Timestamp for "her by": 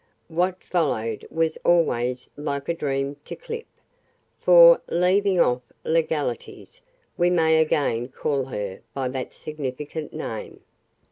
8.45-9.09